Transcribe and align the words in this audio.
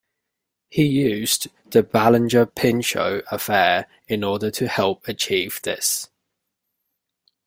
He 0.71 0.83
used 0.87 1.45
the 1.69 1.83
Ballinger-Pinchot 1.83 3.21
affair 3.29 3.85
in 4.07 4.23
order 4.23 4.49
to 4.49 4.67
help 4.67 5.07
achieve 5.07 5.61
this. 5.61 6.09